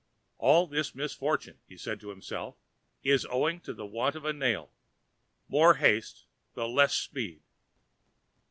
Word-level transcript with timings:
"And 0.39 0.45
all 0.47 0.65
this 0.65 0.95
misfortune," 0.95 1.59
said 1.75 1.99
he 1.99 2.01
to 2.01 2.09
himself, 2.09 2.55
"is 3.03 3.23
owing 3.29 3.59
to 3.59 3.71
the 3.71 3.85
want 3.85 4.15
of 4.15 4.25
a 4.25 4.33
nail. 4.33 4.73
More 5.47 5.75
haste, 5.75 6.25
the 6.55 6.67
less 6.67 6.95
speed!" 6.95 7.43